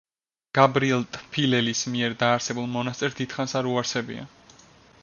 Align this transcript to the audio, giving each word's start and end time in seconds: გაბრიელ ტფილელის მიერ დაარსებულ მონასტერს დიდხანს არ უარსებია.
გაბრიელ 0.59 1.05
ტფილელის 1.17 1.83
მიერ 1.97 2.17
დაარსებულ 2.25 2.67
მონასტერს 2.79 3.21
დიდხანს 3.21 3.57
არ 3.63 3.71
უარსებია. 3.75 4.29